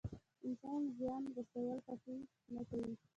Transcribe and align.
انسان 0.47 0.81
زيان 0.97 1.21
رسولو 1.37 1.75
خوښي 1.85 2.17
نه 2.53 2.61
کوي. 2.69 2.93